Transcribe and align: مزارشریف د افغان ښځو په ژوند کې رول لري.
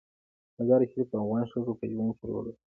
مزارشریف 0.57 1.07
د 1.09 1.13
افغان 1.21 1.43
ښځو 1.51 1.73
په 1.79 1.85
ژوند 1.91 2.11
کې 2.17 2.23
رول 2.29 2.43
لري. 2.47 2.59